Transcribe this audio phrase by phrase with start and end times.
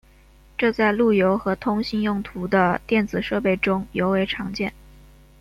[0.57, 4.73] 这在路由和通信用途的电子设备中尤为常见。